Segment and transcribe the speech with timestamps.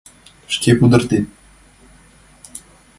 [0.53, 1.25] —Шке пудыртет...